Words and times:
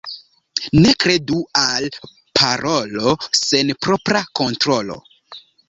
Ne 0.85 0.93
kredu 1.03 1.41
al 1.65 1.85
parolo 2.41 3.13
sen 3.43 3.73
propra 3.87 4.25
kontrolo. 4.43 5.01